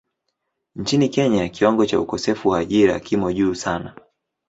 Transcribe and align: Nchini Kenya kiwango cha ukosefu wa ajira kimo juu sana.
Nchini 0.75 1.09
Kenya 1.09 1.49
kiwango 1.49 1.85
cha 1.85 1.99
ukosefu 1.99 2.49
wa 2.49 2.59
ajira 2.59 2.99
kimo 2.99 3.31
juu 3.33 3.55
sana. 3.55 3.95